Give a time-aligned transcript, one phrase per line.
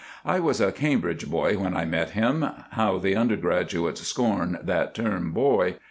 [0.25, 5.75] I was a Cambridge boy when I met him—how the undergraduates scorn that term "boy."